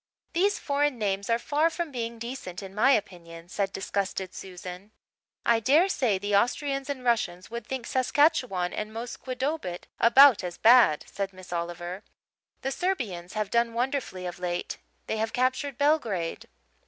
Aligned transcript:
"These 0.33 0.57
foreign 0.57 0.97
names 0.97 1.29
are 1.29 1.37
far 1.37 1.69
from 1.69 1.91
being 1.91 2.17
decent, 2.17 2.63
in 2.63 2.73
my 2.73 2.89
opinion," 2.89 3.49
said 3.49 3.71
disgusted 3.71 4.33
Susan. 4.33 4.89
"I 5.45 5.59
dare 5.59 5.87
say 5.89 6.17
the 6.17 6.35
Austrians 6.35 6.89
and 6.89 7.03
Russians 7.03 7.51
would 7.51 7.67
think 7.67 7.85
Saskatchewan 7.85 8.73
and 8.73 8.91
Musquodoboit 8.91 9.85
about 9.99 10.43
as 10.43 10.57
bad, 10.57 11.03
Susan," 11.03 11.13
said 11.13 11.33
Miss 11.33 11.53
Oliver. 11.53 12.03
"The 12.63 12.71
Serbians 12.71 13.33
have 13.33 13.51
done 13.51 13.75
wonderfully 13.75 14.25
of 14.25 14.39
late. 14.39 14.79
They 15.05 15.17
have 15.17 15.33
captured 15.33 15.77
Belgrade." 15.77 16.47